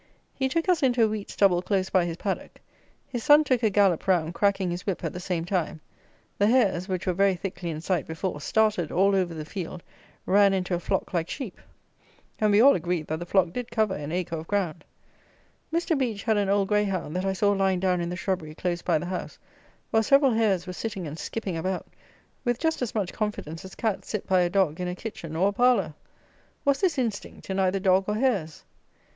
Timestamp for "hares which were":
6.47-7.13